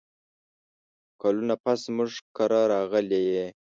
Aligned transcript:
کلونه 1.21 1.55
پس 1.63 1.77
زموږ 1.87 2.11
کره 2.35 2.61
راغلې 2.73 3.21
یې! 3.31 3.45